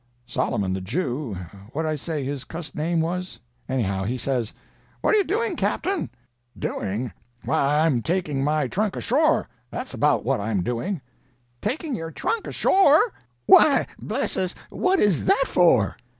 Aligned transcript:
"Solomon, 0.25 0.73
the 0.73 0.81
Jew—what 0.81 1.83
did 1.83 1.87
I 1.89 1.95
say 1.95 2.23
his 2.23 2.43
cussed 2.43 2.73
name 2.73 3.01
was? 3.01 3.39
Anyhow, 3.69 4.03
he 4.05 4.17
says: 4.17 4.51
"'What 5.01 5.13
are 5.13 5.17
you 5.19 5.23
doing, 5.23 5.55
Captain?' 5.55 6.09
"'Doing! 6.57 7.13
Why, 7.45 7.81
I'm 7.85 7.99
a 7.99 8.01
taking 8.01 8.43
my 8.43 8.67
trunk 8.67 8.95
ashore—that's 8.95 9.93
about 9.93 10.25
what 10.25 10.39
I'm 10.39 10.61
a 10.61 10.63
doing.' 10.63 11.01
"'Taking 11.61 11.93
your 11.93 12.09
trunk 12.09 12.47
ashore? 12.47 13.13
Why, 13.45 13.85
bless 13.99 14.37
us, 14.37 14.55
what 14.71 14.99
is 14.99 15.25
that 15.25 15.43
for?' 15.45 15.95